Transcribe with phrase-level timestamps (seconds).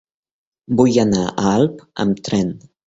[0.79, 2.53] Vull anar a Alp amb tren.